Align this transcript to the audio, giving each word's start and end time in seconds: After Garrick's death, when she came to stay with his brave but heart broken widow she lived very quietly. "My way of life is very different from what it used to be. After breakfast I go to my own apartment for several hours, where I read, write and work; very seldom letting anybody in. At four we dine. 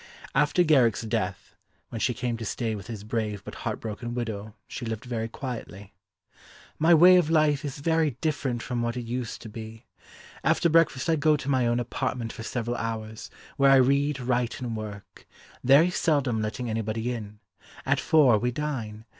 After 0.33 0.63
Garrick's 0.63 1.03
death, 1.03 1.53
when 1.89 2.01
she 2.01 2.15
came 2.15 2.35
to 2.37 2.43
stay 2.43 2.73
with 2.73 2.87
his 2.87 3.03
brave 3.03 3.43
but 3.43 3.53
heart 3.53 3.79
broken 3.79 4.15
widow 4.15 4.55
she 4.67 4.83
lived 4.83 5.05
very 5.05 5.29
quietly. 5.29 5.93
"My 6.79 6.91
way 6.95 7.17
of 7.17 7.29
life 7.29 7.63
is 7.63 7.77
very 7.77 8.17
different 8.19 8.63
from 8.63 8.81
what 8.81 8.97
it 8.97 9.03
used 9.03 9.43
to 9.43 9.47
be. 9.49 9.85
After 10.43 10.69
breakfast 10.69 11.07
I 11.07 11.17
go 11.17 11.37
to 11.37 11.47
my 11.49 11.67
own 11.67 11.79
apartment 11.79 12.33
for 12.33 12.41
several 12.41 12.77
hours, 12.77 13.29
where 13.57 13.69
I 13.69 13.75
read, 13.75 14.19
write 14.19 14.59
and 14.59 14.75
work; 14.75 15.27
very 15.63 15.91
seldom 15.91 16.41
letting 16.41 16.67
anybody 16.67 17.13
in. 17.13 17.37
At 17.85 17.99
four 17.99 18.39
we 18.39 18.49
dine. 18.49 19.05